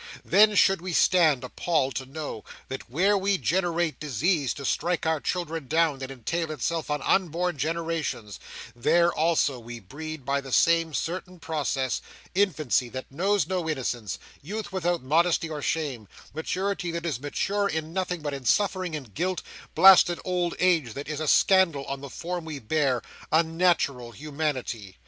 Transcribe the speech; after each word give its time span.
Then 0.25 0.55
should 0.55 0.81
we 0.81 0.93
stand 0.93 1.43
appalled 1.43 1.93
to 1.97 2.07
know, 2.07 2.43
that 2.69 2.89
where 2.89 3.15
we 3.15 3.37
generate 3.37 3.99
disease 3.99 4.51
to 4.55 4.65
strike 4.65 5.05
our 5.05 5.19
children 5.19 5.67
down 5.67 6.01
and 6.01 6.09
entail 6.09 6.49
itself 6.51 6.89
on 6.89 7.03
unborn 7.03 7.55
generations, 7.59 8.39
there 8.75 9.13
also 9.13 9.59
we 9.59 9.79
breed, 9.79 10.25
by 10.25 10.41
the 10.41 10.51
same 10.51 10.95
certain 10.95 11.39
process, 11.39 12.01
infancy 12.33 12.89
that 12.89 13.11
knows 13.11 13.45
no 13.45 13.69
innocence, 13.69 14.17
youth 14.41 14.71
without 14.71 15.03
modesty 15.03 15.51
or 15.51 15.61
shame, 15.61 16.07
maturity 16.33 16.89
that 16.89 17.05
is 17.05 17.21
mature 17.21 17.69
in 17.69 17.93
nothing 17.93 18.23
but 18.23 18.33
in 18.33 18.43
suffering 18.43 18.95
and 18.95 19.13
guilt, 19.13 19.43
blasted 19.75 20.19
old 20.25 20.55
age 20.57 20.93
that 20.95 21.07
is 21.07 21.19
a 21.19 21.27
scandal 21.27 21.85
on 21.85 22.01
the 22.01 22.09
form 22.09 22.43
we 22.43 22.57
bear, 22.57 23.03
unnatural 23.31 24.13
humanity! 24.13 24.97